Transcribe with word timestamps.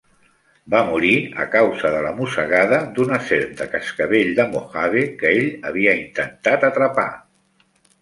Va 0.73 0.79
morir 0.85 1.11
a 1.43 1.45
causa 1.55 1.91
de 1.97 1.99
la 2.05 2.13
mossegada 2.21 2.81
d'una 2.97 3.21
serp 3.29 3.53
de 3.61 3.69
cascavell 3.77 4.35
de 4.43 4.49
Mojave 4.57 5.07
que 5.23 5.37
ell 5.39 5.49
havia 5.73 5.97
intentat 6.05 6.71
atrapar. 6.73 7.11